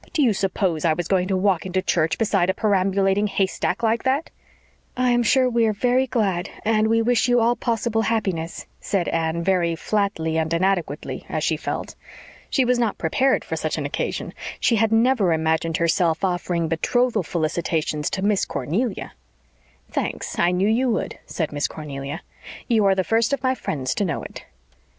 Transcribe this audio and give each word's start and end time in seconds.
But 0.00 0.14
do 0.14 0.22
you 0.22 0.32
suppose 0.32 0.86
I 0.86 0.94
was 0.94 1.06
going 1.06 1.28
to 1.28 1.36
walk 1.36 1.66
into 1.66 1.82
church 1.82 2.16
beside 2.16 2.48
a 2.48 2.54
perambulating 2.54 3.26
haystack 3.26 3.82
like 3.82 4.04
that?" 4.04 4.30
"I 4.96 5.10
am 5.10 5.22
sure 5.22 5.50
we 5.50 5.66
are 5.66 5.74
very 5.74 6.06
glad 6.06 6.48
and 6.64 6.88
we 6.88 7.02
wish 7.02 7.28
you 7.28 7.40
all 7.40 7.56
possible 7.56 8.00
happiness," 8.00 8.64
said 8.80 9.06
Anne, 9.08 9.42
very 9.42 9.76
flatly 9.76 10.38
and 10.38 10.50
inadequately, 10.50 11.26
as 11.28 11.44
she 11.44 11.58
felt. 11.58 11.94
She 12.48 12.64
was 12.64 12.78
not 12.78 12.96
prepared 12.96 13.44
for 13.44 13.54
such 13.54 13.76
an 13.76 13.84
occasion. 13.84 14.32
She 14.58 14.76
had 14.76 14.92
never 14.92 15.30
imagined 15.34 15.76
herself 15.76 16.24
offering 16.24 16.68
betrothal 16.68 17.22
felicitations 17.22 18.08
to 18.12 18.22
Miss 18.22 18.46
Cornelia. 18.46 19.12
"Thanks, 19.90 20.38
I 20.38 20.52
knew 20.52 20.68
you 20.68 20.88
would," 20.88 21.18
said 21.26 21.52
Miss 21.52 21.68
Cornelia. 21.68 22.22
"You 22.66 22.86
are 22.86 22.94
the 22.94 23.04
first 23.04 23.34
of 23.34 23.42
my 23.42 23.54
friends 23.54 23.94
to 23.96 24.06
know 24.06 24.22
it." 24.22 24.46